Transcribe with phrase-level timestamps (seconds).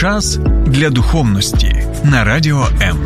[0.00, 2.98] Час для духовності на радіо М.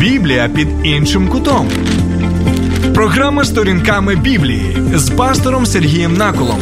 [0.00, 1.68] Біблія під іншим кутом.
[2.94, 6.60] Програма сторінками Біблії з пастором Сергієм Наколом.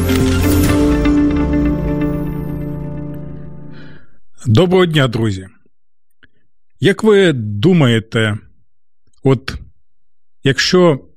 [4.46, 5.46] Доброго дня, друзі.
[6.80, 8.38] Як ви думаєте,
[9.22, 9.54] от
[10.44, 11.07] якщо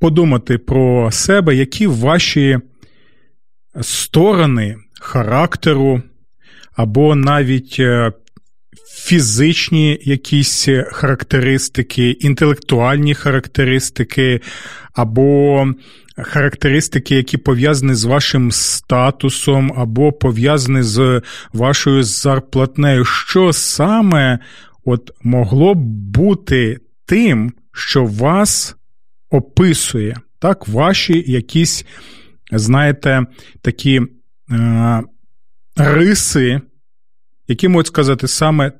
[0.00, 2.58] подумати про себе, які ваші
[3.80, 6.02] сторони характеру,
[6.76, 8.12] або навіть е,
[8.94, 14.40] фізичні якісь характеристики, інтелектуальні характеристики,
[14.92, 15.66] або
[16.16, 21.22] характеристики, які пов'язані з вашим статусом, або пов'язані з
[21.52, 24.38] вашою зарплатнею, що саме
[24.84, 25.78] от могло б
[26.14, 28.76] бути тим, що вас
[29.30, 31.84] описує так, ваші якісь,
[32.52, 33.26] знаєте,
[33.62, 34.00] такі
[34.50, 35.02] е,
[35.76, 36.60] риси,
[37.48, 38.72] які можуть сказати, саме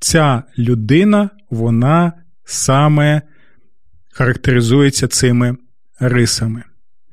[0.00, 2.12] ця людина, вона
[2.44, 3.22] саме
[4.10, 5.56] характеризується цими
[6.00, 6.62] рисами.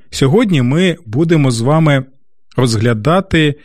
[0.10, 2.06] Сьогодні ми будемо з вами
[2.58, 3.56] розглядати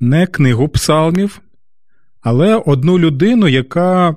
[0.00, 1.40] не книгу псалмів,
[2.20, 4.10] але одну людину, яка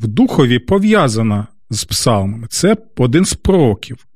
[0.00, 2.46] в духові пов'язана з псалмами.
[2.50, 4.06] Це один з пророків.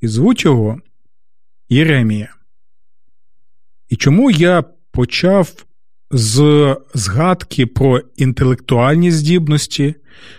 [0.00, 0.80] І звуть його
[1.68, 2.34] Єремія.
[3.88, 5.66] І чому я почав
[6.10, 9.94] з згадки про інтелектуальні здібності,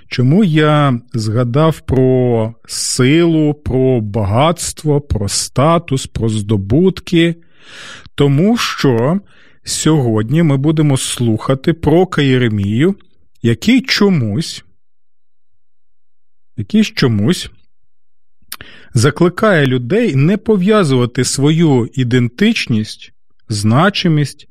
[0.08, 7.36] чому я згадав про силу, про багатство, про статус, про здобутки?
[8.16, 9.20] Тому що
[9.64, 12.96] сьогодні ми будемо слухати про Каєремію,
[13.42, 14.64] який чомусь
[16.62, 17.50] якийсь чомусь
[18.94, 23.14] закликає людей не пов'язувати свою ідентичність,
[23.50, 24.48] значимість,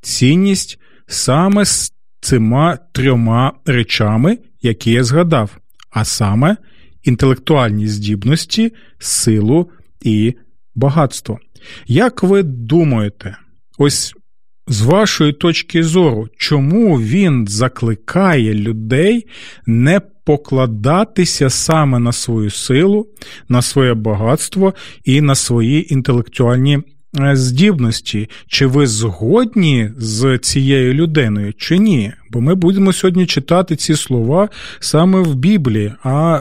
[0.00, 5.58] цінність саме з цими трьома речами, які я згадав,
[5.90, 6.56] а саме
[7.02, 10.34] інтелектуальні здібності, силу і
[10.74, 11.38] багатство.
[11.86, 13.36] Як ви думаєте,
[13.78, 14.14] ось
[14.68, 19.26] з вашої точки зору, чому він закликає людей
[19.66, 23.06] не покладатися саме на свою силу,
[23.48, 24.74] на своє багатство
[25.04, 26.78] і на свої інтелектуальні
[27.20, 28.28] е, здібності?
[28.46, 32.12] Чи ви згодні з цією людиною, чи ні?
[32.30, 34.48] Бо ми будемо сьогодні читати ці слова
[34.80, 36.40] саме в Біблії, а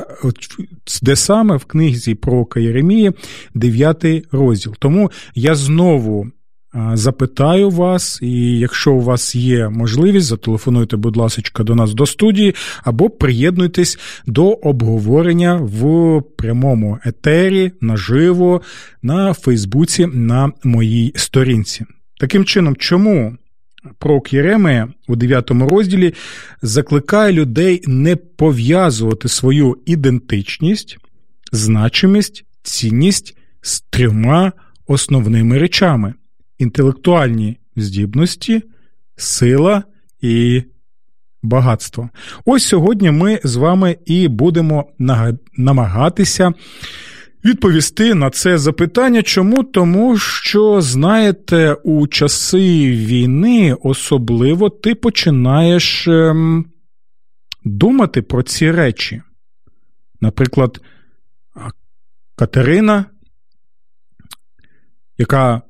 [1.02, 3.12] де саме в книзі про Єремії,
[3.56, 4.76] 9 розділ.
[4.80, 6.32] Тому я знову
[6.94, 12.56] Запитаю вас, і якщо у вас є можливість, зателефонуйте, будь ласка, до нас до студії,
[12.84, 18.62] або приєднуйтесь до обговорення в прямому етері наживо
[19.02, 21.86] на Фейсбуці на моїй сторінці.
[22.20, 23.38] Таким чином, чому
[24.00, 26.14] пророк Єремея у 9 розділі
[26.62, 30.98] закликає людей не пов'язувати свою ідентичність,
[31.52, 34.52] значимість, цінність з трьома
[34.88, 36.14] основними речами
[36.62, 38.62] інтелектуальні здібності,
[39.16, 39.84] сила
[40.22, 40.64] і
[41.44, 42.10] багатство.
[42.46, 44.86] Ось сьогодні ми з вами і будемо
[45.58, 46.54] намагатися.
[47.46, 49.24] Відповісти на це запитання.
[49.24, 49.64] Чому?
[49.64, 56.66] Тому що, знаєте, у часи війни особливо ти починаєш ем,
[57.64, 59.22] думати про ці речі.
[60.22, 60.82] Наприклад,
[62.36, 63.06] Катерина,
[65.18, 65.62] яка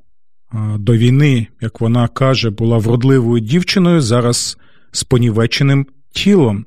[0.54, 4.58] до війни, як вона каже, була вродливою дівчиною, зараз
[4.92, 6.66] з понівеченим тілом,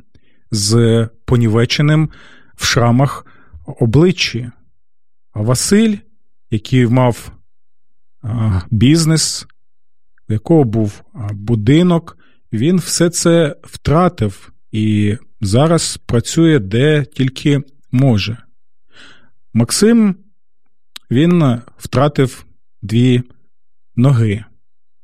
[0.51, 2.11] з понівеченим
[2.57, 3.27] в шрамах
[3.67, 4.51] обличчі.
[5.33, 5.97] А Василь,
[6.51, 7.33] який мав
[8.71, 9.47] бізнес,
[10.29, 11.03] у якого був
[11.33, 12.19] будинок,
[12.53, 17.63] він все це втратив і зараз працює де тільки
[17.93, 18.39] може.
[19.53, 20.17] Максим
[21.11, 22.45] він втратив
[22.83, 23.23] дві
[23.97, 24.45] ноги,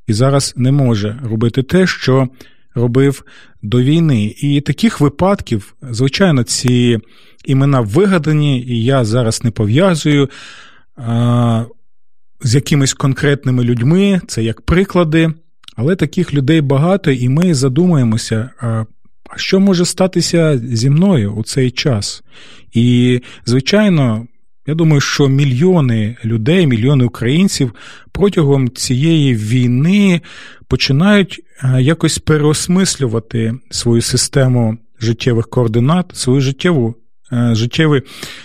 [0.06, 2.28] і зараз не може робити те, що
[2.74, 3.24] робив
[3.62, 4.34] до війни.
[4.38, 6.98] І таких випадків, звичайно, ці
[7.44, 10.28] імена вигадані, і я зараз не пов'язую
[12.42, 15.32] з якимись конкретними людьми, це як приклади,
[15.76, 18.50] але таких людей багато, і ми задумаємося.
[18.60, 18.84] А
[19.36, 22.22] що може статися зі мною у цей час?
[22.72, 24.26] І, звичайно,
[24.70, 27.74] я думаю, що мільйони людей, мільйони українців
[28.12, 30.20] протягом цієї війни
[30.68, 36.94] починають е, якось переосмислювати свою систему життєвих координат, свою життєву
[37.32, 38.02] е, життєві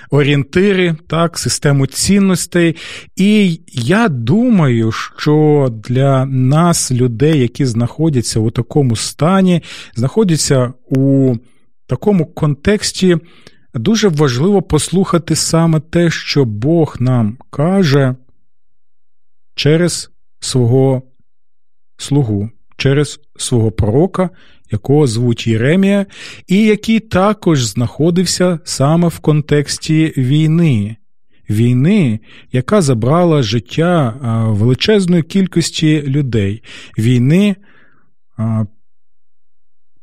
[0.10, 2.75] орієнтири, так, систему цінностей.
[3.16, 9.62] І я думаю, що для нас, людей, які знаходяться у такому стані,
[9.95, 11.36] знаходяться у
[11.88, 13.18] такому контексті,
[13.75, 18.16] дуже важливо послухати саме те, що Бог нам каже
[19.56, 21.01] через свого
[21.98, 24.30] слугу, через свого пророка,
[24.72, 26.06] якого звуть Єремія,
[26.48, 30.95] і який також знаходився саме в контексті війни.
[31.50, 32.19] Війни,
[32.51, 34.18] яка забрала життя
[34.50, 36.63] величезної кількості людей,
[36.98, 37.56] війни,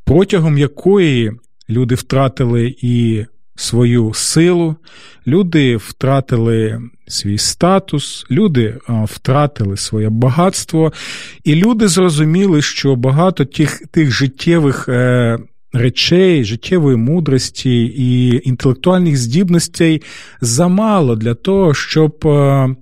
[0.05, 1.33] протягом якої
[1.71, 4.77] люди втратили і свою силу,
[5.27, 10.93] люди втратили свій статус, люди втратили своє багатство,
[11.45, 15.39] і люди зрозуміли, що багато тих, тих життєвих е,
[15.73, 20.03] речей, життєвої мудрості і інтелектуальних здібностей
[20.41, 22.77] замало для того, щоб е,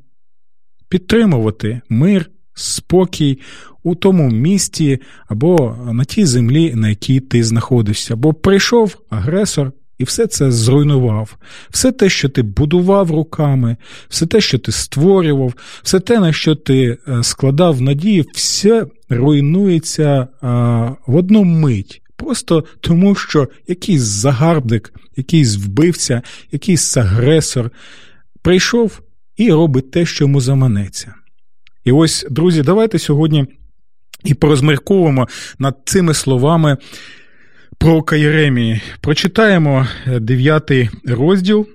[0.89, 3.39] підтримувати мир, спокій.
[3.83, 10.05] У тому місті або на тій землі, на якій ти знаходишся, бо прийшов агресор і
[10.05, 11.37] все це зруйнував.
[11.71, 13.77] Все те, що ти будував руками,
[14.09, 20.29] все те, що ти створював, все те, на що ти е, складав надії, все руйнується
[21.07, 22.03] в одну мить.
[22.17, 27.71] Просто тому, що якийсь загарбник, якийсь вбивця, якийсь агресор
[28.43, 29.01] прийшов
[29.37, 31.15] і робить те, що йому заманеться.
[31.85, 33.47] І ось, друзі, давайте сьогодні
[34.25, 36.77] і порозмірковуємо над цими словами
[37.81, 38.81] пророка Єремії.
[39.01, 41.69] Прочитаємо 9 е, розділ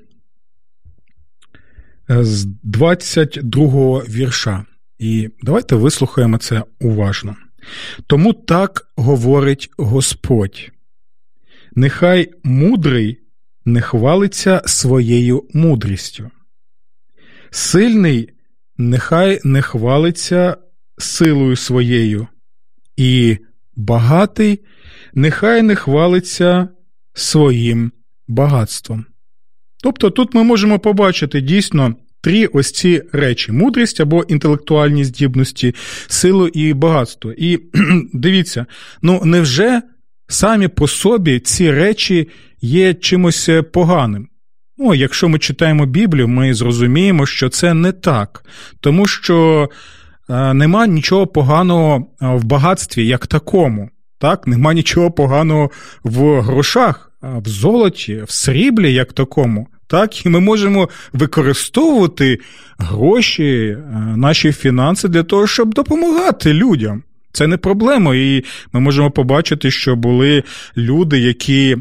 [2.09, 4.65] е, з 22 вірша.
[4.99, 7.35] І давайте вислухаємо це уважно.
[8.07, 10.71] Тому так говорить Господь.
[11.75, 13.19] Нехай мудрий
[13.65, 16.31] не хвалиться своєю мудрістю.
[17.49, 18.29] Сильний
[18.77, 20.57] нехай не хвалиться
[20.97, 22.27] силою своєю,
[22.97, 23.37] і
[23.75, 24.59] багатий
[25.13, 26.67] нехай не хвалиться
[27.13, 27.91] своїм
[28.27, 29.05] багатством.
[29.83, 35.75] Тобто тут ми можемо побачити дійсно три ось ці речі: мудрість або інтелектуальні здібності,
[36.07, 37.33] силу і багатство.
[37.37, 37.59] І
[38.13, 38.65] дивіться,
[39.01, 39.81] ну невже
[40.27, 42.29] самі по собі ці речі
[42.61, 44.27] є чимось поганим?
[44.77, 48.45] Ну, якщо ми читаємо Біблію, ми зрозуміємо, що це не так,
[48.79, 49.75] тому що е,
[50.29, 53.89] нема нічого поганого в багатстві як такому.
[54.19, 55.71] Так, нема нічого поганого
[56.03, 59.67] в грошах, в золоті, в сріблі, як такому.
[59.87, 62.39] Так, і ми можемо використовувати
[62.77, 63.77] гроші, е,
[64.17, 67.03] наші фінанси для того, щоб допомагати людям.
[67.31, 68.43] Це не проблема, і
[68.73, 70.43] ми можемо побачити, що були
[70.77, 71.77] люди, які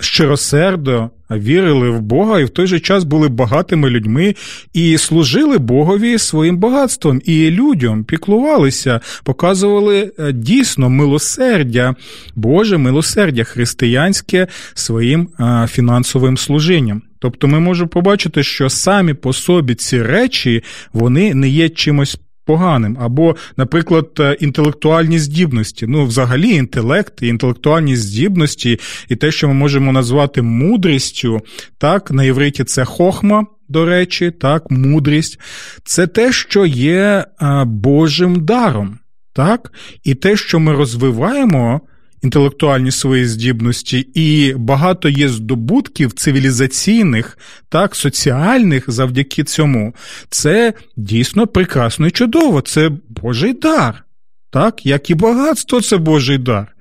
[0.00, 4.34] щиросердо вірили в Бога і в той же час були багатими людьми
[4.72, 11.94] і служили Богові своїм багатством і людям піклувалися, показували е, дійсно милосердя,
[12.34, 15.28] Боже милосердя християнське своїм
[15.68, 17.02] фінансовим служінням.
[17.18, 20.62] Тобто ми можемо побачити, що самі по собі ці речі
[20.92, 25.86] вони не є чимось поганим, або, наприклад, е, інтелектуальні здібності.
[25.86, 28.78] Ну, взагалі, інтелект, і інтелектуальні здібності,
[29.08, 31.40] і те, що ми можемо назвати мудрістю,
[31.78, 33.46] так, на євриті це хохма.
[33.68, 35.40] До речі, так, мудрість,
[35.84, 38.98] це те, що є е, Божим даром,
[39.32, 39.72] так,
[40.04, 41.80] і те, що ми розвиваємо
[42.26, 49.94] інтелектуальні свої здібності, і багато є здобутків цивілізаційних, так, соціальних завдяки цьому.
[50.30, 52.60] Це дійсно прекрасно і чудово.
[52.60, 54.04] Це Божий дар.
[54.50, 56.75] Так, як і багатство, це Божий дар.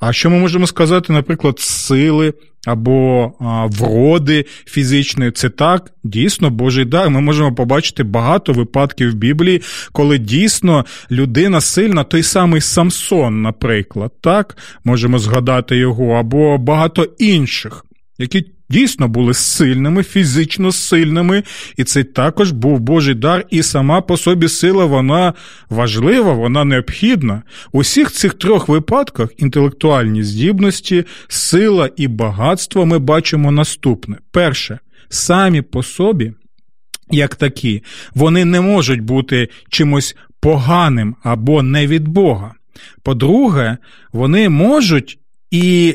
[0.00, 2.34] А що ми можемо сказати, наприклад, сили
[2.66, 3.32] або
[3.66, 7.10] вроди фізичної, це так, дійсно Божий дар.
[7.10, 14.12] Ми можемо побачити багато випадків в Біблії, коли дійсно людина сильна, той самий Самсон, наприклад,
[14.20, 17.84] так, можемо згадати його, або багато інших,
[18.18, 21.42] які дійсно були сильними, фізично сильними,
[21.76, 25.34] і це також був Божий дар, і сама по собі сила вона
[25.70, 27.42] важлива, вона необхідна.
[27.72, 35.62] У всіх цих трьох випадках інтелектуальні здібності, сила і багатство ми бачимо наступне: перше, самі
[35.62, 36.32] по собі.
[37.10, 37.82] Як такі,
[38.14, 42.54] вони не можуть бути чимось поганим або не від Бога.
[43.02, 43.76] По-друге,
[44.12, 45.18] вони можуть
[45.50, 45.94] і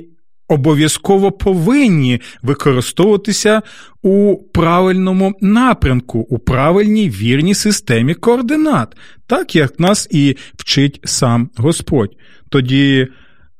[0.51, 3.61] обов'язково повинні використовуватися
[4.01, 12.15] у правильному напрямку, у правильній вірній системі координат, так як нас і вчить сам Господь.
[12.49, 13.07] Тоді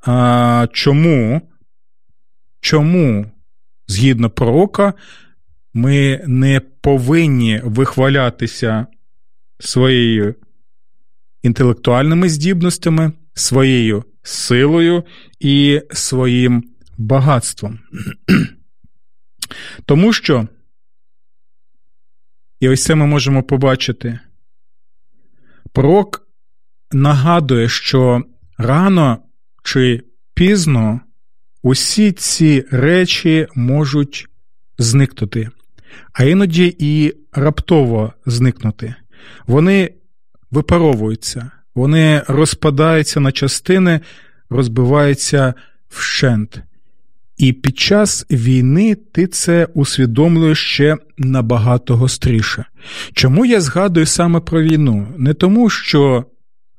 [0.06, 1.42] а, чому,
[2.62, 3.26] чому
[3.88, 4.94] згідно пророка,
[5.74, 8.88] ми не повинні вихвалятися
[9.60, 10.36] своєю
[11.44, 15.04] інтелектуальними здібностями, своєю силою
[15.40, 16.64] і своїм
[17.02, 17.80] багатством.
[19.86, 20.48] Тому що,
[22.60, 24.20] і ось це ми можемо побачити,
[25.74, 26.28] пророк
[26.92, 28.24] нагадує, що
[28.58, 29.18] рано
[29.64, 30.04] чи
[30.34, 31.02] пізно
[31.64, 34.28] усі ці речі можуть
[34.78, 35.50] зникнути,
[36.14, 38.96] а іноді і раптово зникнути.
[39.48, 39.94] Вони
[40.52, 44.00] випаровуються, вони розпадаються на частини,
[44.50, 45.54] розбиваються
[45.90, 46.64] вщент.
[47.42, 52.66] І під час війни ти це усвідомлюєш ще набагато гостріше.
[53.14, 55.08] Чому я згадую саме про війну?
[55.18, 56.26] Не тому, що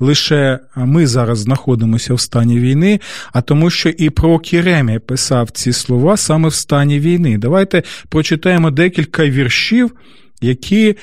[0.00, 3.00] лише ми зараз знаходимося в стані війни,
[3.33, 7.38] а тому, що і про Кіремія писав ці слова саме в стані війни.
[7.38, 9.92] Давайте прочитаємо декілька віршів,
[10.40, 10.97] які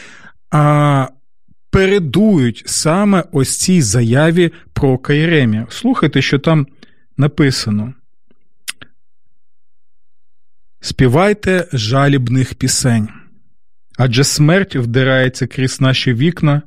[0.51, 1.07] а,
[1.71, 5.67] передують саме ось цій заяві про Кайремія.
[5.69, 6.67] Слухайте, що там
[7.17, 7.93] написано.
[10.81, 13.07] Співайте жалібних пісень,
[13.97, 16.61] адже смерть вдирається крізь наші вікна,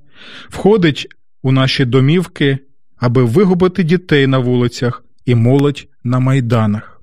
[0.49, 1.09] входить
[1.42, 2.59] у наші домівки,
[2.97, 7.00] аби вигубити дітей на вулицях і молодь на майданах.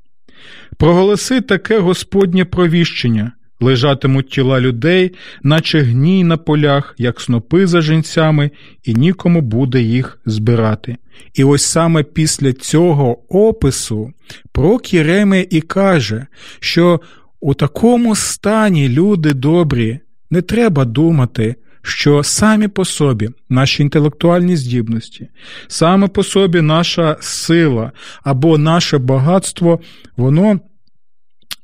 [0.77, 5.11] Проголоси таке Господнє провіщення, лежатимуть тіла людей,
[5.43, 8.51] наче гній на полях, як снопи за жінцями,
[8.83, 10.97] і нікому буде їх збирати.
[11.33, 14.13] І ось саме після цього опису
[14.51, 16.25] пророк Єремія і каже,
[16.59, 17.01] що
[17.39, 19.99] у такому стані люди добрі,
[20.29, 25.29] не треба думати, що самі по собі наші інтелектуальні здібності,
[25.67, 27.91] саме по собі наша сила
[28.23, 29.79] або наше багатство,
[30.17, 30.59] воно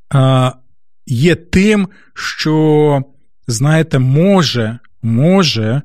[0.09, 0.51] а,
[1.05, 3.01] є тим, що,
[3.47, 5.81] знаєте, може, може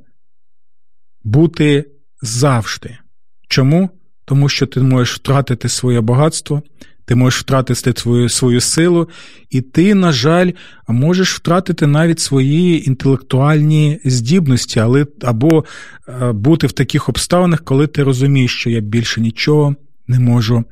[1.24, 1.84] бути
[2.22, 2.98] завжди.
[3.48, 3.90] Чому?
[4.24, 6.62] Тому що ти можеш втратити своє багатство,
[7.04, 9.08] ти можеш втратити свою свою силу,
[9.50, 10.50] і ти, на жаль,
[10.88, 15.64] можеш втратити навіть свої інтелектуальні здібності, але або
[16.08, 19.74] е, бути в таких обставинах, коли ти розумієш, що я більше нічого
[20.06, 20.64] не можу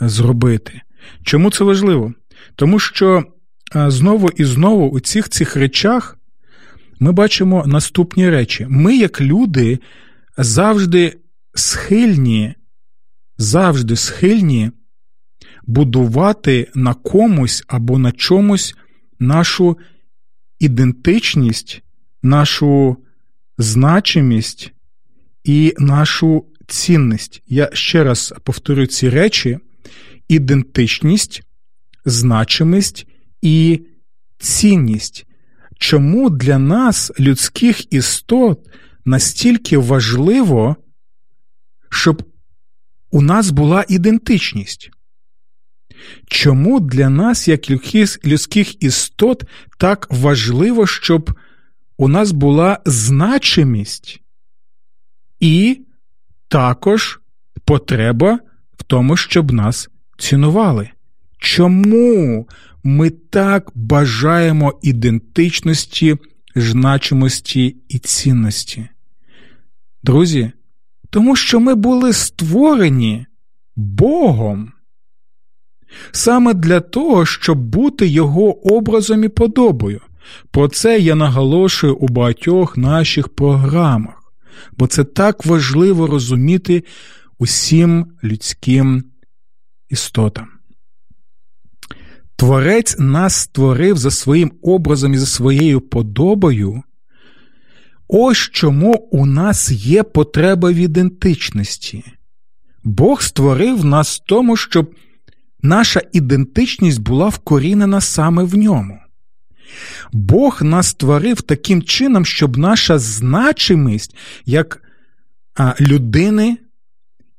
[0.00, 0.80] зробити.
[1.22, 2.12] Чому це важливо?
[2.56, 3.24] Тому що е,
[3.72, 6.18] знову і знову у цих цих речах
[7.00, 8.66] ми бачимо наступні речі.
[8.70, 9.78] Ми, як люди,
[10.38, 11.18] завжди
[11.54, 12.54] схильні,
[13.38, 14.70] завжди схильні
[15.66, 18.74] будувати на комусь або на чомусь
[19.18, 19.78] нашу
[20.58, 21.82] ідентичність,
[22.22, 22.96] нашу
[23.58, 24.72] значимість
[25.44, 27.42] і нашу цінність.
[27.46, 29.58] Я ще раз повторю ці речі:
[30.28, 31.42] ідентичність,
[32.04, 33.06] значимість
[33.44, 33.86] і
[34.38, 35.26] цінність.
[35.78, 38.70] Чому для нас, людських істот,
[39.04, 40.76] настільки важливо,
[41.90, 42.22] щоб
[43.10, 44.90] у нас була ідентичність?
[46.26, 47.70] Чому для нас, як
[48.24, 49.44] людських істот,
[49.78, 51.38] так важливо, щоб
[51.96, 54.20] у нас була значимість
[55.40, 55.80] і
[56.48, 57.20] також
[57.64, 58.38] потреба
[58.76, 60.90] в тому, щоб нас цінували?
[61.44, 62.48] Чому
[62.84, 66.16] ми так бажаємо ідентичності,
[66.54, 68.88] значимості і цінності?
[70.02, 70.52] Друзі,
[71.10, 73.26] тому що ми були створені
[73.76, 74.72] Богом
[76.12, 80.00] саме для того, щоб бути його образом і подобою.
[80.50, 84.32] Про це я наголошую у багатьох наших програмах,
[84.72, 86.84] бо це так важливо розуміти
[87.38, 89.04] усім людським
[89.88, 90.54] істотам.
[92.36, 96.82] Творець нас створив за своїм образом і за своєю подобою.
[98.08, 102.04] Ось чому у нас є потреба в ідентичності.
[102.84, 104.94] Бог створив нас тому, щоб
[105.62, 108.98] наша ідентичність була вкорінена саме в ньому.
[110.12, 114.82] Бог нас створив таким чином, щоб наша значимість як
[115.80, 116.58] людини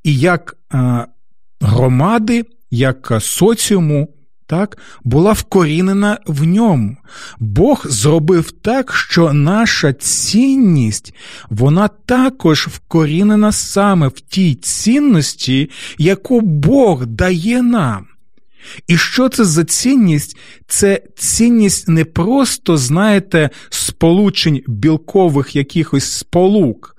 [0.04, 0.58] і як
[1.62, 4.16] громади, як соціуму
[4.48, 6.98] так, була вкорінена в ньому.
[7.40, 11.14] Бог зробив так, що наша цінність,
[11.50, 18.06] вона також вкорінена саме в тій цінності, яку Бог дає нам.
[18.88, 20.38] І що це за цінність?
[20.68, 26.95] Це цінність не просто, знаєте, сполучень білкових якихось сполук,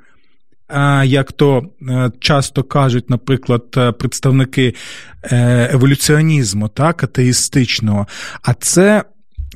[1.05, 4.75] як то е, часто кажуть, наприклад, е, представники
[5.23, 8.07] е, еволюціонізму, так, атеїстичного,
[8.43, 9.05] а це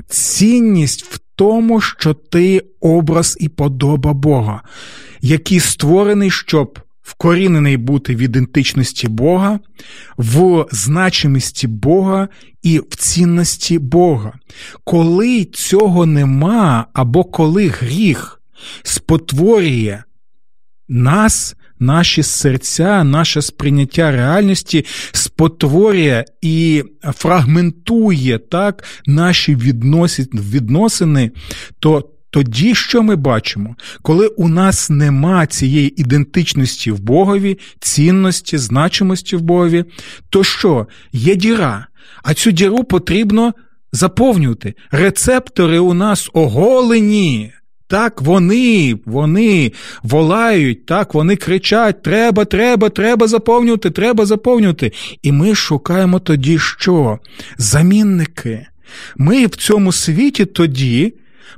[0.08, 4.62] цінність в тому, що ти образ і подоба Бога,
[5.20, 9.60] який створений, щоб вкорінений бути в ідентичності Бога,
[10.16, 12.28] в значимості Бога
[12.62, 14.32] і в цінності Бога.
[14.84, 18.40] Коли цього нема, або коли гріх
[18.82, 20.02] спотворює
[20.90, 29.54] нас, наші серця, наше сприйняття реальності спотворює і фрагментує так наші
[30.32, 31.30] відносини,
[31.78, 33.76] то тоді що ми бачимо?
[34.02, 39.84] Коли у нас нема цієї ідентичності в Богові, цінності, значимості в Богові,
[40.30, 40.86] то що?
[41.12, 41.86] Є діра,
[42.22, 43.54] а цю діру потрібно
[43.92, 44.74] заповнювати.
[44.90, 47.52] Рецептори у нас оголені.
[47.90, 54.92] Так, вони, вони волають, так, вони кричать: треба, треба, треба заповнювати, треба заповнювати.
[55.22, 57.18] І ми шукаємо тоді що?
[57.58, 58.66] Замінники.
[59.16, 61.14] Ми в цьому світі тоді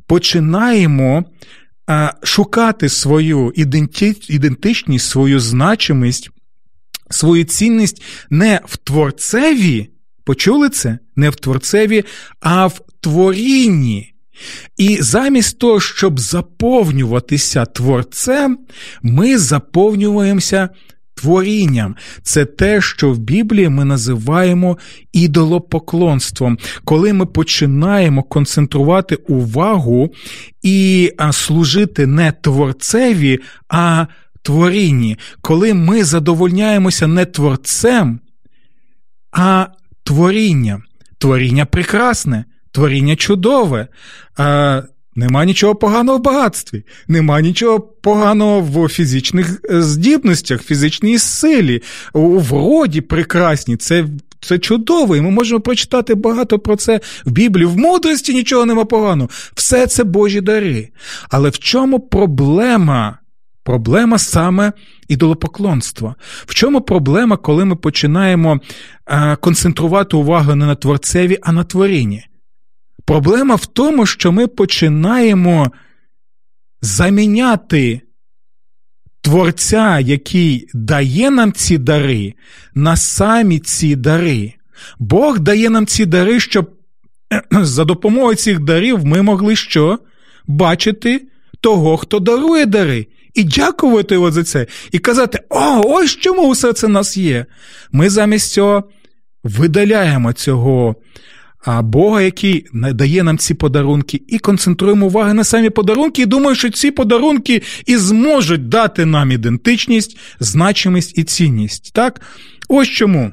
[0.07, 1.25] починаємо
[2.23, 3.53] шукати свою
[4.29, 6.31] ідентичність, свою значимість,
[7.11, 9.89] свою цінність не в творцеві,
[10.25, 10.99] почули це?
[11.17, 12.05] Не в творцеві,
[12.41, 14.12] а в творінні.
[14.77, 18.59] І замість того, щоб заповнюватися творцем,
[19.03, 20.69] ми заповнюємося
[21.15, 21.97] творінням.
[22.23, 24.79] Це те, що в Біблії ми називаємо
[25.13, 30.15] ідолопоклонством, коли ми починаємо концентрувати увагу
[30.63, 34.07] і служити не творцеві, а
[34.43, 38.21] творінні, коли ми задовольняємося не творцем,
[39.33, 39.67] а
[40.05, 40.83] творінням.
[41.19, 43.89] Творіння прекрасне, творіння чудове.
[44.37, 44.83] А,
[45.15, 52.39] Нема нічого поганого в багатстві, нема нічого поганого в фізичних е, здібностях, фізичній силі, у
[52.39, 53.77] вроді прекрасні.
[53.77, 54.05] Це
[54.41, 57.67] це чудово, і ми можемо прочитати багато про це в Біблії.
[57.67, 59.31] В мудрості нічого нема поганого.
[59.55, 60.89] Все це Божі дари.
[61.31, 63.19] Але в чому проблема?
[63.65, 64.73] Проблема саме
[65.09, 66.15] ідолопоклонства.
[66.47, 68.61] В чому проблема, коли ми починаємо
[69.41, 72.25] концентрувати увагу не на творцеві, а на творінні?
[73.05, 75.73] Проблема в тому, що ми починаємо
[76.83, 78.01] заміняти
[79.21, 82.35] Творця, який дає нам ці дари,
[82.75, 84.55] на самі ці дари.
[84.99, 86.71] Бог дає нам ці дари, щоб
[87.51, 89.99] за допомогою цих дарів ми могли що?
[90.47, 91.27] Бачити
[91.61, 96.73] того, хто дарує дари, і дякувати його за це, і казати: О, ось чому усе
[96.73, 97.47] це нас є.
[97.93, 98.85] Ми замість цього
[99.45, 100.97] видаляємо цього
[101.65, 106.57] а Бога, який дає нам ці подарунки, і концентруємо увагу на самі подарунки, і думаю,
[106.57, 111.93] що ці подарунки і зможуть дати нам ідентичність, значимість і цінність.
[111.95, 112.21] Так?
[112.69, 113.33] Ось чому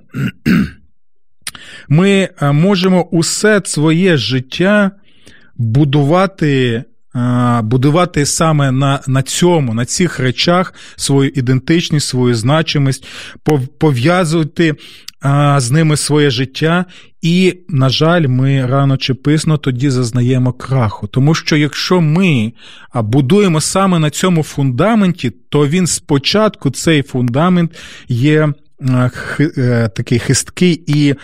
[1.89, 4.91] ми е, можемо усе своє життя
[5.57, 6.83] будувати.
[7.15, 13.07] Е, будувати саме на на цьому, на цих речах свою ідентичність, свою значимість,
[13.79, 14.75] пов'язувати
[15.57, 16.85] з ними своє життя,
[17.21, 21.07] і, на жаль, ми рано чи писно тоді зазнаємо краху.
[21.07, 22.53] Тому що якщо ми
[22.95, 27.71] будуємо саме на цьому фундаменті, то він спочатку цей фундамент
[28.07, 28.53] є
[29.93, 31.15] такий хисткий і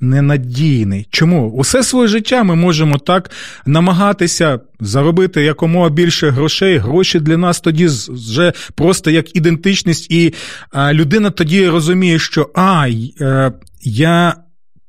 [0.00, 1.06] ненадійний.
[1.10, 1.50] Чому?
[1.50, 3.30] Усе своє життя ми можемо так
[3.66, 6.78] намагатися заробити якомога більше грошей.
[6.78, 10.34] Гроші для нас тоді вже просто як ідентичність, і
[10.92, 12.88] людина тоді розуміє, що а,
[13.20, 14.34] е, я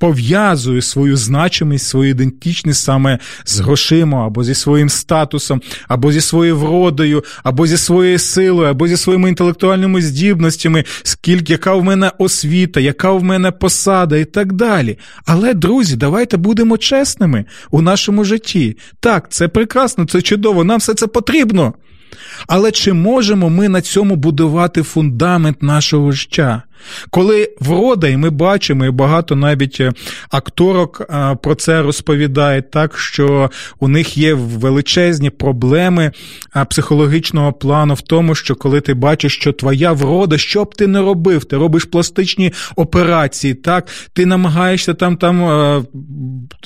[0.06, 6.58] пов'язую свою значимість, свою ідентичність саме з грошима, або зі своїм статусом, або зі своєю
[6.58, 12.80] вродою, або зі своєю силою, або зі своїми інтелектуальними здібностями, скільки яка в мене освіта,
[12.80, 14.98] яка в мене посада і так далі.
[15.26, 18.78] Але, друзі, давайте будемо чесними у нашому житті.
[19.00, 21.74] Так, це прекрасно, це чудово, нам все це потрібно.
[22.48, 26.64] Але чи можемо ми на цьому будувати фундамент нашого життя?
[27.10, 29.92] Коли врода, і ми бачимо, і багато навіть е,
[30.30, 36.12] акторок е, про це розповідають, так що у них є величезні проблеми
[36.56, 40.88] е, психологічного плану в тому, що коли ти бачиш, що твоя врода, що б ти
[40.88, 45.36] не робив, ти робиш пластичні операції, так, ти намагаєшся там там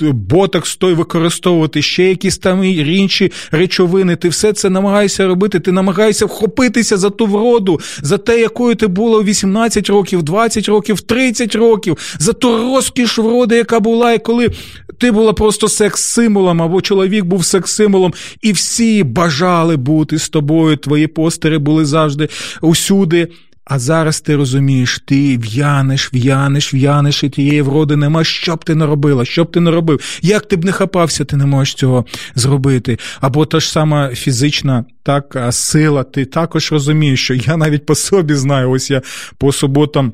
[0.02, 6.26] ботокс той використовувати, ще якісь там інші речовини, ти все це намагаєшся робити, ти намагаєшся
[6.26, 11.01] вхопитися за ту вроду, за те, якою ти була у 18 років років, 20 років,
[11.01, 14.49] 30 років, за ту розкіш вроди, яка була, і коли
[14.97, 20.77] ти була просто секс-символом, або чоловік був секс-символом, і всі бажали бути з тобою.
[20.77, 22.29] Твої постери були завжди
[22.62, 23.27] усюди.
[23.69, 28.23] А зараз ти розумієш, ти в'янеш, в'янеш, в'янеш, і тієї вроди нема.
[28.23, 30.19] Що б ти не робила, що б ти не робив?
[30.21, 32.05] Як ти б не хапався, ти не можеш цього
[32.36, 32.97] зробити.
[33.21, 38.34] Або та ж сама фізична так, сила, ти також розумієш, що я навіть по собі
[38.34, 39.01] знаю, ось я
[39.38, 40.13] по суботам.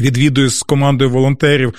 [0.00, 1.74] Відвідую з командою волонтерів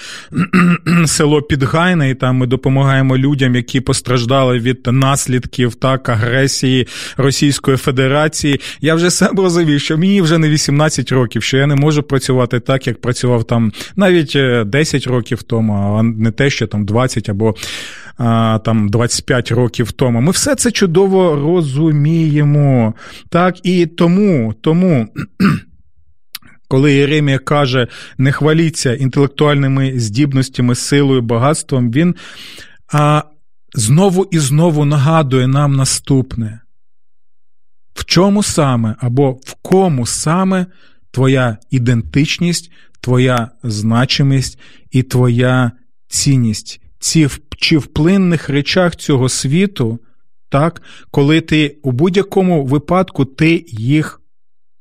[1.05, 8.61] село Підгайне, і там ми допомагаємо людям, які постраждали від наслідків так агресії Російської Федерації.
[8.81, 12.59] Я вже сам розумів, що мені вже не 18 років, що я не можу працювати
[12.59, 14.37] так, як працював там навіть
[14.69, 17.55] 10 е, років тому, а не те, що там 20 або
[18.65, 20.21] там 25 років тому.
[20.21, 22.93] Ми все це чудово розуміємо.
[23.29, 25.07] Так, і тому, тому.
[26.69, 32.15] Коли Єремія каже, не хваліться інтелектуальними здібностями, силою, багатством, він
[32.93, 33.23] а,
[33.73, 36.59] знову і знову нагадує нам наступне:
[37.93, 40.65] в чому саме або в кому саме
[41.11, 44.59] твоя ідентичність, твоя значимість
[44.91, 45.71] і твоя
[46.07, 47.27] цінність, ці
[47.57, 49.99] чи в плинних речах цього світу,
[50.49, 54.18] так, коли ти у будь-якому випадку ти їх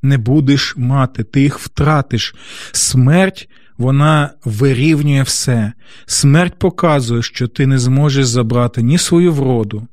[0.03, 2.35] не будеш мати, ти їх втратиш.
[2.73, 5.73] Смерть вона вирівнює все.
[6.07, 9.87] Смерть показує, що ти не зможеш забрати ні свою вроду,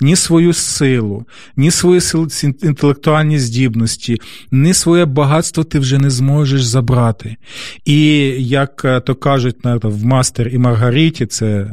[0.00, 1.24] ні свою силу,
[1.56, 2.00] ні свої
[2.62, 4.20] інтелектуальні здібності,
[4.50, 7.36] ні своє багатство ти вже не зможеш забрати.
[7.84, 11.70] І як е, то кажуть в Мастер і Маргариті, це е,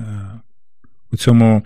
[1.12, 1.64] у цьому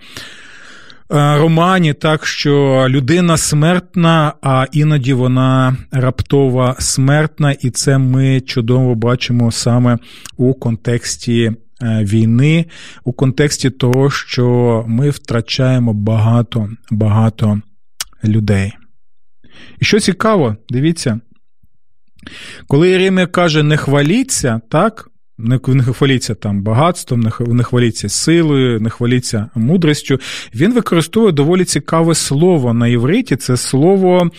[1.12, 9.52] романі, так що людина смертна, а іноді вона раптова смертна, і це ми чудово бачимо
[9.52, 9.98] саме
[10.36, 12.66] у контексті е, війни,
[13.04, 17.60] у контексті того, що ми втрачаємо багато, багато
[18.24, 18.72] людей.
[19.80, 21.20] І що цікаво, дивіться.
[22.66, 25.08] Коли Єремія каже, не хваліться, так,
[25.42, 30.20] не, не хваліться там багатством, не, хваліться силою, не хваліться мудростю.
[30.54, 34.30] Він використовує доволі цікаве слово на євриті це слово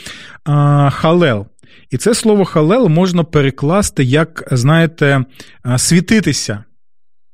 [0.44, 1.48] а, халел.
[1.90, 5.26] І це слово халел можна перекласти як, знаєте,
[5.78, 6.64] світитися.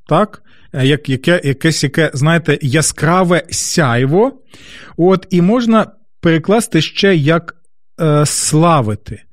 [0.07, 0.41] Так?
[0.73, 4.41] Як яке, якесь, яке, знаєте, яскраве сяйво.
[4.97, 5.87] От, І можна
[6.21, 7.55] перекласти ще як
[8.01, 9.23] е, славити.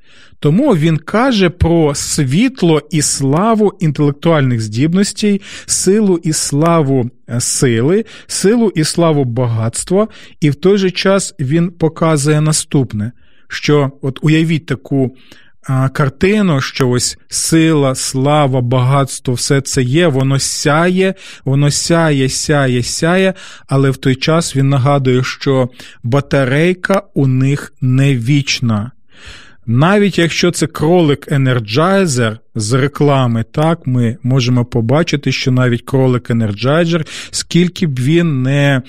[0.41, 8.73] Тому він каже про світло і славу інтелектуальних здібностей, силу і славу е, сили, силу
[8.75, 10.09] і славу багатства,
[10.41, 13.13] і в той же час він показує наступне:
[13.49, 15.17] що от уявіть таку.
[15.93, 23.35] Картину, що ось сила, слава, багатство, все це є, воно сяє, воно сяє, сяє, сяє,
[23.69, 25.69] але в той час він нагадує, що
[26.03, 28.91] батарейка у них не вічна.
[29.67, 37.07] Навіть якщо це кролик Energizer з реклами, так, ми можемо побачити, що навіть кролик Energizer,
[37.31, 38.83] скільки б він не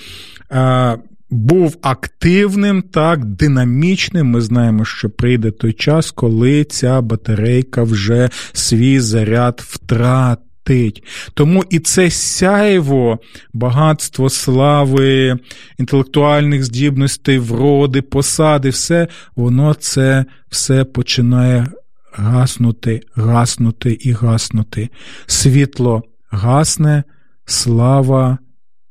[0.52, 0.98] е,
[1.30, 9.00] був активним, так, динамічним, ми знаємо, що прийде той час, коли ця батарейка вже свій
[9.00, 11.04] заряд втратить блистить.
[11.34, 13.20] Тому і це сяйво,
[13.54, 15.40] багатство слави,
[15.78, 21.68] інтелектуальних здібностей, вроди, посади, все, воно це все починає
[22.14, 24.90] гаснути, гаснути і гаснути.
[25.26, 27.04] Світло гасне,
[27.46, 28.38] слава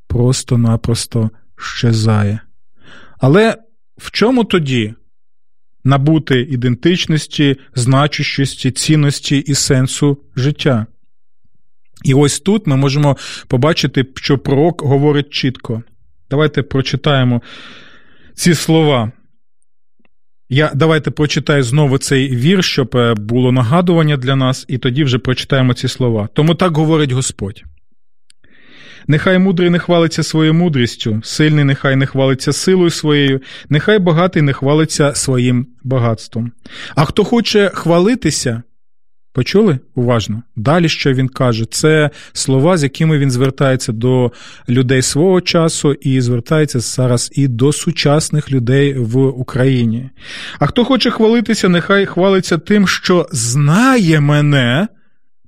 [0.08, 2.40] просто-напросто щезає.
[3.18, 3.56] Але
[3.98, 4.94] в чому тоді?
[5.84, 10.86] Набути ідентичності, значущості, цінності і сенсу життя.
[12.04, 13.16] І ось тут ми можемо
[13.48, 15.82] побачити, що пророк говорить чітко.
[16.30, 17.42] Давайте прочитаємо
[18.34, 19.12] ці слова.
[20.48, 25.18] Я Давайте прочитаю знову цей вірш, щоб е, було нагадування для нас, і тоді вже
[25.18, 26.28] прочитаємо ці слова.
[26.34, 27.64] Тому так говорить Господь.
[29.08, 34.52] Нехай мудрий не хвалиться своєю мудрістю, сильний нехай не хвалиться силою своєю, нехай багатий не
[34.52, 36.52] хвалиться своїм багатством.
[36.94, 38.62] А хто хоче хвалитися,
[39.36, 40.42] Почули уважно?
[40.56, 41.64] Далі що він каже?
[41.70, 44.32] Це слова, з якими він звертається до
[44.68, 50.10] людей свого часу і звертається зараз і до сучасних людей в Україні.
[50.58, 54.88] А хто хоче хвалитися, нехай хвалиться тим, що знає мене.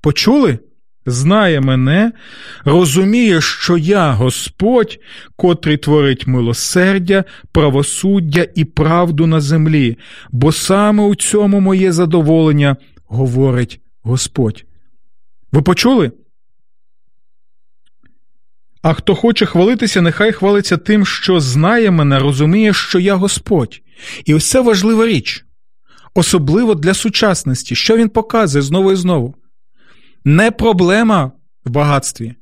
[0.00, 0.58] Почули?
[1.06, 2.12] Знає мене,
[2.64, 4.98] розуміє, що я Господь,
[5.36, 9.96] котрий творить милосердя, правосуддя і правду на землі,
[10.32, 12.76] бо саме у цьому моє задоволення
[13.08, 14.64] говорить Господь.
[15.52, 16.12] Ви почули?
[18.82, 23.80] А хто хоче хвалитися, нехай хвалиться тим, що знає мене, розуміє, що я Господь.
[24.24, 25.44] І ось це важлива річ.
[26.14, 27.74] особливо для сучасності.
[27.74, 29.34] Що він показує знову і знову?
[30.24, 31.32] Не проблема
[31.64, 32.34] в багатстві,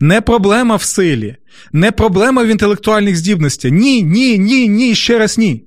[0.00, 1.36] не проблема в силі,
[1.72, 3.72] не проблема в інтелектуальних здібностях.
[3.72, 5.64] Ні, ні, ні, ні, ще раз ні.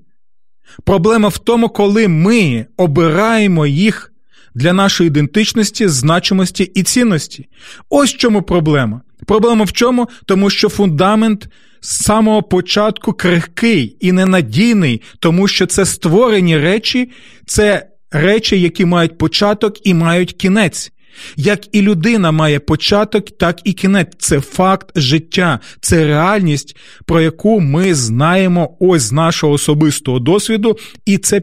[0.84, 4.14] Проблема в тому, коли ми обираємо їх
[4.58, 7.48] для нашої ідентичності, значимості і цінності.
[7.90, 9.02] Ось в чому проблема.
[9.26, 10.08] Проблема в чому?
[10.26, 11.48] Тому що фундамент
[11.82, 17.12] з самого початку крихкий і ненадійний, тому що це створені речі,
[17.46, 20.92] це речі, які мають початок і мають кінець.
[21.36, 24.08] Як і людина має початок, так і кінець.
[24.18, 31.18] Це факт життя, це реальність, про яку ми знаємо ось з нашого особистого досвіду, і
[31.18, 31.42] це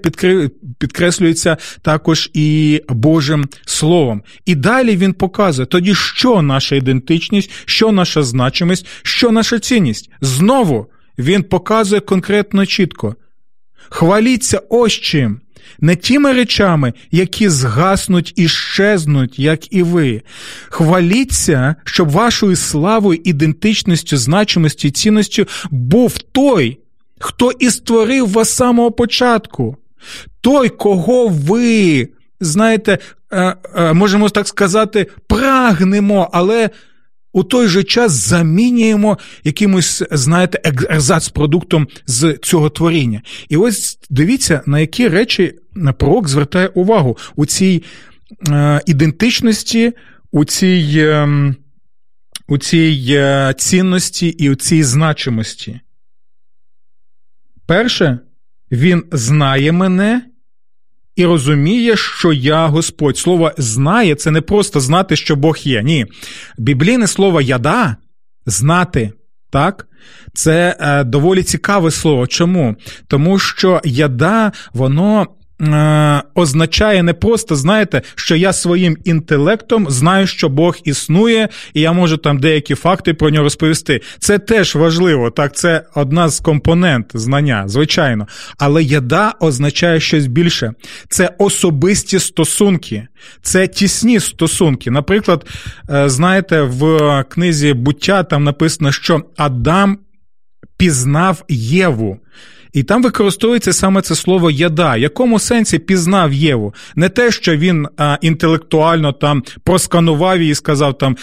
[0.79, 4.23] підкреслюється також і Божим Словом.
[4.47, 10.11] І далі він показує тоді, що наша ідентичність, що наша значимість, що наша цінність.
[10.21, 10.87] Знову
[11.19, 13.17] він показує конкретно чітко.
[13.89, 15.41] Хваліться ось чим
[15.81, 20.23] не тими речами, які згаснуть і щезнуть, як і ви.
[20.69, 26.79] Хваліться, щоб вашою славою, ідентичністю, значимостю і цінністю був той,
[27.19, 29.77] хто і створив вас з самого початку,
[30.41, 32.09] той, кого ви,
[32.41, 32.99] знаєте,
[33.33, 36.71] е, е, можемо так сказати, прагнемо, але
[37.35, 43.23] у той же час замінюємо якимось, знаєте, ерзац-продуктом з цього творіння.
[43.49, 45.55] І ось дивіться, на які речі
[45.99, 47.83] пророк звертає увагу у цій
[48.49, 49.93] е, ідентичності,
[50.31, 51.55] у цій е,
[52.49, 55.81] у цій е, цінності і у цій значимості.
[57.67, 58.19] Перше,
[58.73, 60.23] він знає мене
[61.17, 63.19] і розуміє, що я Господь.
[63.19, 65.83] Слово знає це не просто знати, що Бог є.
[65.83, 66.07] Ні.
[66.59, 67.97] Біблійне слово яда
[68.47, 69.13] знати.
[69.51, 69.87] Так,
[70.33, 72.27] це е, доволі цікаве слово.
[72.27, 72.77] Чому?
[73.09, 75.27] Тому що яда, воно
[75.63, 81.93] Е, означає не просто, знаєте, що я своїм інтелектом знаю, що Бог існує, і я
[81.93, 84.01] можу там деякі факти про нього розповісти.
[84.19, 88.27] Це теж важливо, так, це одна з компонент знання, звичайно.
[88.59, 90.73] Але яда означає щось більше.
[91.09, 93.07] Це особисті стосунки,
[93.43, 94.91] це тісні стосунки.
[94.91, 95.47] Наприклад,
[95.91, 99.99] е, знаєте, в книзі буття там написано, що Адам
[100.77, 102.19] пізнав Єву.
[102.75, 104.95] І там використовується саме це слово яда.
[104.95, 106.75] В якому сенсі пізнав Єву?
[106.97, 111.17] Не те, що він а, інтелектуально там просканував її і сказав там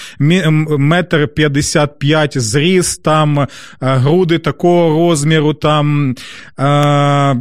[0.77, 3.47] метр п'ятдесят п'ять зріс, там а,
[3.79, 6.15] груди такого розміру, там
[6.57, 7.35] а,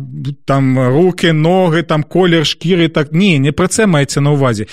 [0.44, 2.88] там руки, ноги, там колір шкіри.
[2.88, 4.66] Так ні, не про це мається на увазі.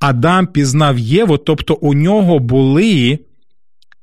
[0.00, 3.18] Адам пізнав Єву, тобто у нього були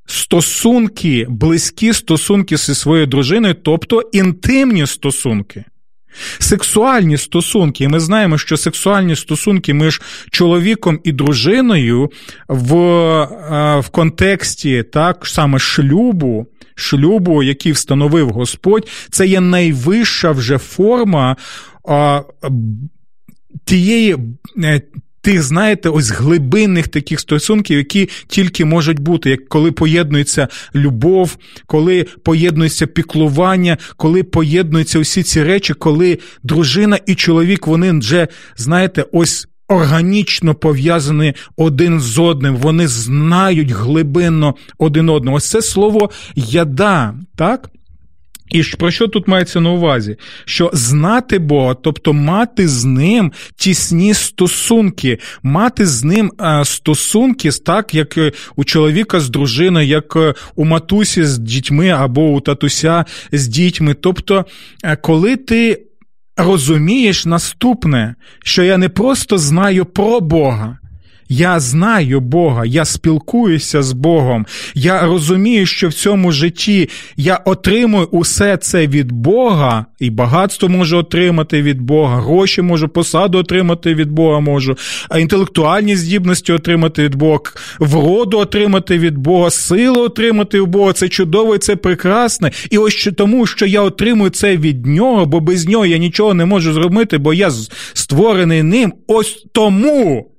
[0.10, 5.66] стосунки, близькі стосунки зі своєю дружиною, тобто інтимні стосунки.
[6.40, 12.10] Сексуальні стосунки, і ми знаємо, що сексуальні стосунки між чоловіком і дружиною
[12.48, 12.76] в
[13.80, 21.36] в контексті так саме шлюбу, шлюбу, який встановив Господь, це є найвища вже форма
[21.90, 22.22] а,
[23.66, 24.18] тієї
[24.64, 24.82] е,
[25.30, 32.06] тих, знаєте, ось глибинних таких стосунків, які тільки можуть бути, як коли поєднується любов, коли
[32.24, 39.46] поєднується піклування, коли поєднуються усі ці речі, коли дружина і чоловік, вони вже, знаєте, ось.
[39.72, 45.38] Органічно пов'язані один з одним, вони знають глибинно один одного.
[45.38, 47.70] Ось це слово яда, так?
[48.50, 50.18] І про що тут мається на увазі?
[50.46, 56.32] Що знати Бога, тобто мати з ним тісні стосунки, мати з ним
[56.64, 62.22] стосунки, так як е, у чоловіка з дружиною, як е, у матусі з дітьми або
[62.22, 63.94] у татуся з дітьми.
[63.94, 64.46] Тобто,
[64.84, 65.86] е, коли ти
[66.38, 70.79] розумієш наступне, що я не просто знаю про Бога.
[71.32, 74.46] Я знаю Бога, я спілкуюся з Богом.
[74.74, 80.98] Я розумію, що в цьому житті я отримую усе це від Бога, і багатство можу
[80.98, 84.78] отримати від Бога, гроші можу, посаду отримати від Бога можу,
[85.10, 87.40] а інтелектуальні здібності отримати від Бога,
[87.80, 90.94] вроду отримати від Бога, силу отримати від Бога.
[90.94, 92.52] Це чудово, це прекрасне.
[92.70, 96.46] І ось тому, що я отримую це від нього, бо без нього я нічого не
[96.46, 97.52] можу зробити, бо я
[97.94, 98.94] створений ним.
[99.08, 100.30] Ось тому.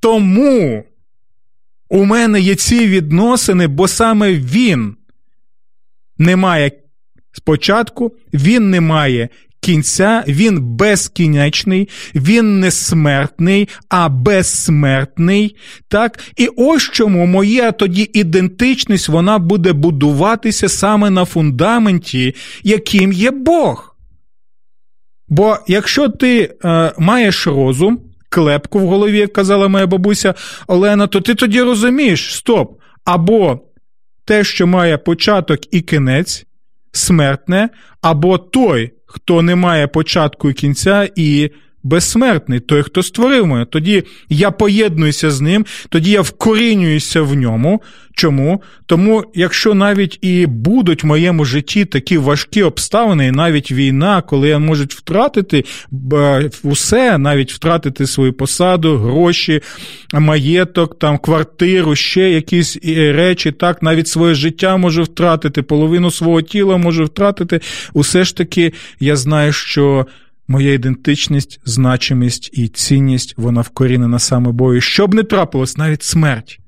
[0.00, 0.84] Тому
[1.88, 4.96] у мене є ці відносини, бо саме він
[6.18, 6.72] не має
[7.32, 9.28] спочатку, він не має
[9.60, 15.56] кінця, він безкінечний, він не смертний, а безсмертний.
[15.88, 16.18] Так?
[16.36, 23.96] І ось чому моя тоді ідентичність вона буде будуватися саме на фундаменті, яким є Бог.
[25.28, 30.34] Бо якщо ти е, маєш розум, клепку в голові, як казала моя бабуся
[30.66, 33.60] Олена, то ти тоді розумієш, стоп, або
[34.24, 36.46] те, що має початок і кінець,
[36.92, 37.68] смертне,
[38.00, 41.50] або той, хто не має початку і кінця, і
[41.82, 43.64] безсмертний, той, хто створив мене.
[43.64, 47.82] Тоді я поєднуюся з ним, тоді я вкорінююся в ньому.
[48.18, 48.62] Чому?
[48.86, 54.48] Тому, якщо навіть і будуть в моєму житті такі важкі обставини, і навіть війна, коли
[54.48, 55.64] я можуть втратити
[56.62, 59.60] усе, навіть втратити свою посаду, гроші,
[60.12, 66.76] маєток, там, квартиру, ще якісь речі, так, навіть своє життя можу втратити, половину свого тіла
[66.76, 67.60] можу втратити,
[67.92, 70.06] усе ж таки я знаю, що.
[70.48, 74.80] Моя ідентичність, значимість і цінність, вона вкорінена саме Бою.
[74.80, 76.58] Щоб не трапилось, навіть смерть.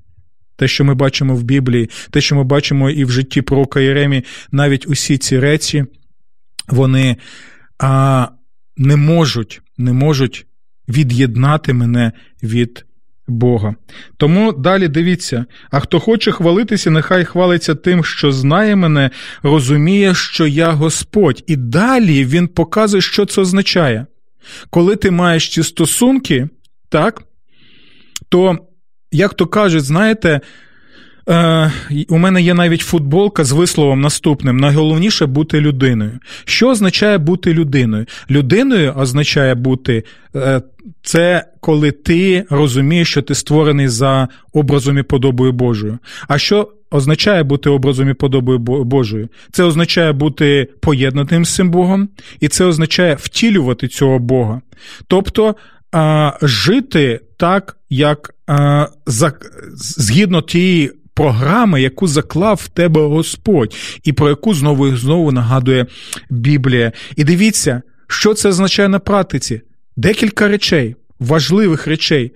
[0.55, 4.23] Те, що ми бачимо в Біблії, те, що ми бачимо і в житті пророка Єремі,
[4.51, 5.85] навіть усі ці речі,
[6.67, 7.17] вони
[7.79, 8.27] а,
[8.77, 10.45] не можуть, не можуть
[10.87, 12.11] від'єднати мене
[12.43, 12.85] від
[13.31, 13.75] Бога.
[14.17, 19.09] Тому далі дивіться: а хто хоче хвалитися, нехай хвалиться тим, що знає мене,
[19.43, 21.43] розуміє, що я Господь.
[21.47, 24.05] І далі він показує, що це означає.
[24.69, 26.49] Коли ти маєш ці стосунки,
[26.89, 27.23] так,
[28.29, 28.57] то,
[29.11, 30.41] як то кажуть, знаєте,
[31.29, 31.71] Е,
[32.09, 36.19] У мене є навіть футболка з висловом наступним: найголовніше бути людиною.
[36.45, 38.05] Що означає бути людиною?
[38.29, 40.03] Людиною означає бути
[40.35, 40.61] е,
[41.03, 45.99] це коли ти розумієш, що ти створений за образом і подобою Божою.
[46.27, 49.29] А що означає бути образом і подобою Божою?
[49.51, 54.61] Це означає бути поєднаним з цим Богом, і це означає втілювати цього Бога.
[55.07, 55.55] Тобто
[56.41, 58.33] жити так, як
[59.75, 65.85] згідно тієї програми, яку заклав в тебе Господь, і про яку знову і знову нагадує
[66.29, 66.91] Біблія.
[67.15, 69.61] І дивіться, що це означає на практиці.
[69.95, 72.31] Декілька речей, важливих речей.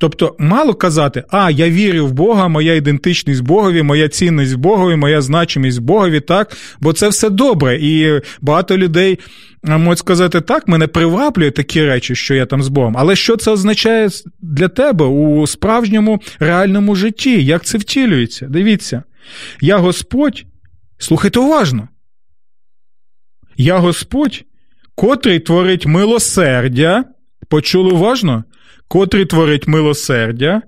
[0.00, 5.20] Тобто, мало казати, а я вірю в Бога, моя ідентичність Богові, моя цінність Богові, моя
[5.20, 7.78] значимість Богові, так, бо це все добре.
[7.80, 9.18] І багато людей
[9.62, 12.96] можуть сказати, так, мене приваблює такі речі, що я там з Богом.
[12.98, 14.08] Але що це означає
[14.40, 17.44] для тебе у справжньому реальному житті?
[17.44, 18.46] Як це втілюється?
[18.46, 19.02] Дивіться,
[19.60, 20.44] я Господь,
[20.98, 21.88] слухайте уважно.
[23.56, 24.44] Я Господь,
[24.94, 27.04] котрий творить милосердя,
[27.48, 28.44] почули уважно?
[28.88, 30.62] Котрий творить милосердя,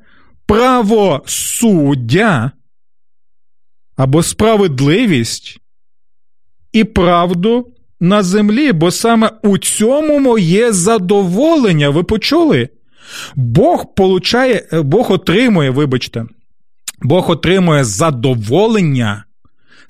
[0.46, 2.50] правосуддя
[3.96, 5.58] або справедливість
[6.72, 11.90] і правду на землі, бо саме у цьому моє задоволення.
[11.90, 12.68] Ви почули?
[13.34, 16.24] Бог получає, Бог отримує, вибачте,
[17.02, 19.24] Бог отримує задоволення.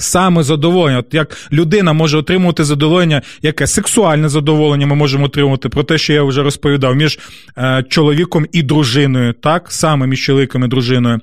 [0.00, 5.82] Саме задоволення, От як людина може отримувати задоволення, яке сексуальне задоволення ми можемо отримувати про
[5.82, 7.18] те, що я вже розповідав, між
[7.58, 11.20] е, чоловіком і дружиною, так, саме між чоловіком і дружиною.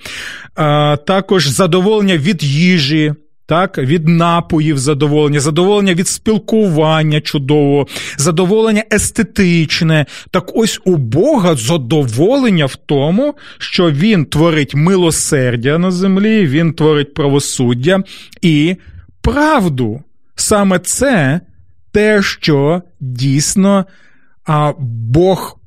[0.57, 3.13] Е, також задоволення від їжі,
[3.47, 10.05] так, від напоїв задоволення, задоволення від спілкування чудового, задоволення естетичне.
[10.31, 17.13] Так ось у Бога задоволення в тому, що Він творить милосердя на землі, Він творить
[17.13, 18.03] правосуддя
[18.41, 18.75] і
[19.21, 20.01] правду.
[20.35, 21.41] Саме це
[21.91, 23.85] те, що дійсно
[24.45, 25.59] а, Бог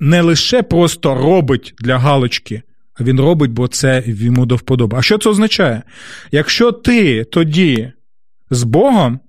[0.00, 2.62] не лише просто робить для галочки
[3.00, 4.98] він робить, бо це йому до вподоби.
[4.98, 5.82] А що це означає?
[6.32, 7.92] Якщо ти тоді
[8.50, 9.20] з Богом,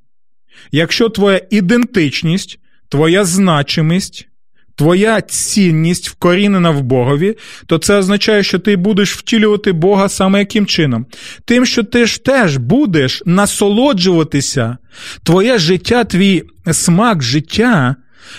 [0.72, 4.28] якщо твоя ідентичність, твоя значимість,
[4.76, 10.66] твоя цінність вкорінена в Богові, то це означає, що ти будеш втілювати Бога саме яким
[10.66, 11.06] чином?
[11.46, 14.78] Тим, що ти ж теж будеш насолоджуватися,
[15.24, 17.96] твоє життя, твій смак життя,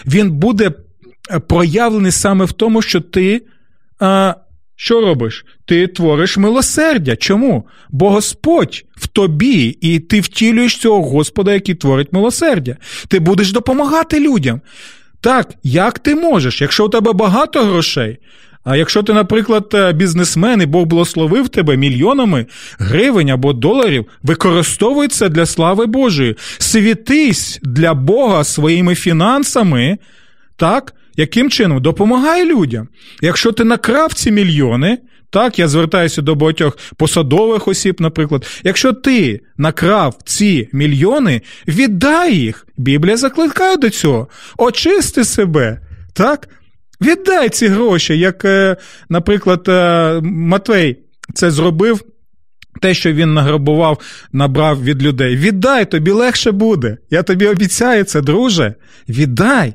[0.06, 0.72] він буде
[1.48, 3.42] проявлений саме в тому, що ти.
[4.76, 5.44] Що робиш?
[5.64, 7.16] Ти твориш милосердя.
[7.16, 7.66] Чому?
[7.90, 12.76] Бо Господь в тобі, і ти втілюєш цього Господа, який творить милосердя.
[13.08, 14.60] Ти будеш допомагати людям.
[15.20, 18.18] Так, як ти можеш, якщо у тебе багато грошей,
[18.64, 22.46] а якщо ти, наприклад, е, бізнесмен і Бог благословив тебе мільйонами
[22.79, 26.37] гривень або доларів, використовуй це для слави Божої.
[26.58, 29.98] Світись для Бога своїми фінансами,
[30.56, 30.94] так?
[31.17, 31.83] Яким чином?
[31.83, 32.88] Допомагай людям.
[33.23, 34.98] Якщо ти накрав ці мільйони,
[35.31, 38.46] так, я звертаюся до багатьох посадових осіб, наприклад.
[38.65, 42.67] Якщо ти накрав ці мільйони, віддай їх.
[42.77, 44.29] Біблія закликає до цього.
[44.58, 45.81] Очисти себе.
[46.12, 46.48] Так?
[47.00, 48.77] Віддай ці гроші, як, е,
[49.08, 50.96] наприклад, е, Матвей
[51.35, 52.00] це зробив
[52.81, 54.00] те, що він награбував,
[54.33, 55.37] набрав від людей.
[55.37, 56.96] Віддай, тобі легше буде.
[57.10, 58.75] Я тобі обіцяю це, друже.
[59.08, 59.75] Віддай.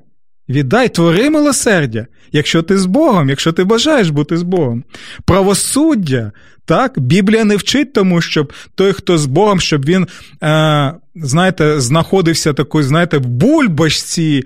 [0.49, 4.83] Віддай, твори милосердя, якщо ти з Богом, якщо ти бажаєш бути з Богом.
[5.25, 6.31] Правосуддя,
[6.65, 10.07] так, Біблія не вчить тому, щоб той, хто з Богом, щоб він,
[10.43, 14.43] е, знаєте, знаходився такою, знаєте, в бульбашці,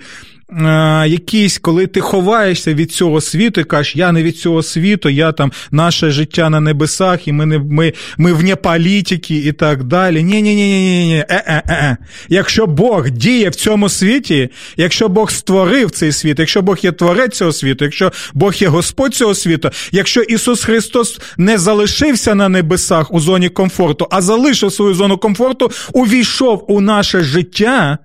[0.57, 5.09] е, якийсь, коли ти ховаєшся від цього світу і кажеш, я не від цього світу,
[5.09, 9.83] я там наше життя на небесах, і ми не ми, ми вне політики і так
[9.83, 10.23] далі.
[10.23, 11.97] Ні, ні, ні, ні, ні, е-е-е.
[12.29, 17.37] Якщо Бог діє в цьому світі, якщо Бог створив цей світ, якщо Бог є творець
[17.37, 23.13] цього світу, якщо Бог є Господь цього світу, якщо Ісус Христос не залишився на небесах
[23.13, 27.97] у зоні комфорту, а залишив свою зону комфорту, увійшов у наше життя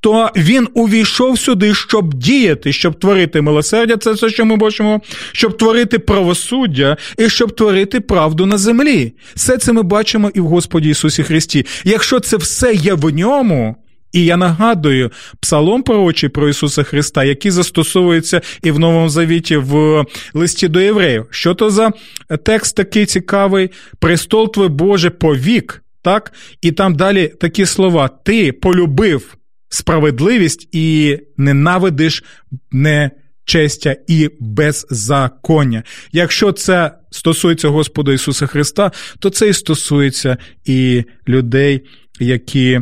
[0.00, 5.00] то він увійшов сюди, щоб діяти, щоб творити милосердя, це все, що ми бачимо,
[5.32, 9.12] щоб творити правосуддя і щоб творити правду на землі.
[9.34, 11.66] Все це ми бачимо і в Господі Ісусі Христі.
[11.84, 13.76] Якщо це все є в ньому.
[14.12, 20.04] І я нагадую псалом пророчий про Ісуса Христа, який застосовується і в Новому Завіті в
[20.34, 21.26] листі до євреїв.
[21.30, 21.90] Що то за
[22.44, 23.70] текст такий цікавий?
[23.98, 26.32] Престол твой Боже повік, так?
[26.62, 29.36] І там далі такі слова: Ти полюбив
[29.70, 32.24] справедливість і ненавидиш
[32.70, 35.82] нечестя і беззаконня.
[36.12, 41.80] Якщо це стосується Господа Ісуса Христа, то це і стосується і людей,
[42.20, 42.80] які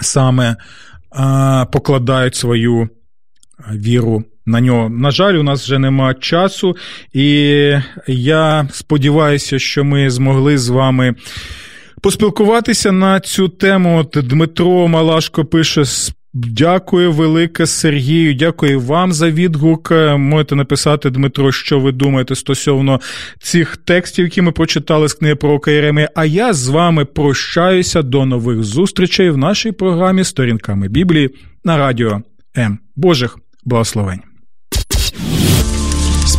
[0.00, 0.56] саме
[1.10, 2.88] а, покладають свою
[3.72, 4.24] віру.
[4.46, 6.76] На нього, на жаль, у нас вже нема часу,
[7.12, 7.28] і
[8.06, 11.14] я сподіваюся, що ми змогли з вами
[12.04, 13.98] поспілкуватися на цю тему.
[13.98, 15.84] От Дмитро Малашко пише.
[16.34, 19.90] Дякую велике Сергію, дякую вам за відгук.
[20.16, 23.00] Можете написати, Дмитро, що ви думаєте стосовно
[23.40, 26.10] цих текстів, які ми прочитали з книги про Єремія.
[26.14, 31.30] А я з вами прощаюся до нових зустрічей в нашій програмі Сторінками Біблії
[31.64, 32.22] на радіо
[32.56, 32.78] М.
[32.96, 34.20] Божих благословень.